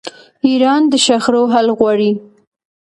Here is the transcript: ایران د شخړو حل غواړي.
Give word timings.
ایران 0.47 0.81
د 0.91 0.93
شخړو 1.05 1.43
حل 1.53 1.67
غواړي. 1.77 2.11